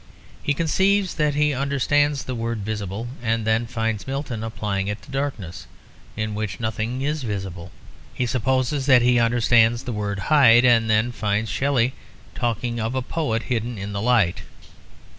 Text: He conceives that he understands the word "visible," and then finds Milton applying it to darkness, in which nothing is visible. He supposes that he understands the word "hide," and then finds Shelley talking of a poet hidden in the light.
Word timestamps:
He 0.41 0.55
conceives 0.55 1.13
that 1.13 1.35
he 1.35 1.53
understands 1.53 2.23
the 2.23 2.33
word 2.33 2.65
"visible," 2.65 3.07
and 3.21 3.45
then 3.45 3.67
finds 3.67 4.07
Milton 4.07 4.43
applying 4.43 4.87
it 4.87 4.99
to 5.03 5.11
darkness, 5.11 5.67
in 6.17 6.33
which 6.33 6.59
nothing 6.59 7.03
is 7.03 7.21
visible. 7.21 7.69
He 8.11 8.25
supposes 8.25 8.87
that 8.87 9.03
he 9.03 9.19
understands 9.19 9.83
the 9.83 9.93
word 9.93 10.17
"hide," 10.33 10.65
and 10.65 10.89
then 10.89 11.11
finds 11.11 11.51
Shelley 11.51 11.93
talking 12.33 12.79
of 12.79 12.95
a 12.95 13.03
poet 13.03 13.43
hidden 13.43 13.77
in 13.77 13.93
the 13.93 14.01
light. 14.01 14.41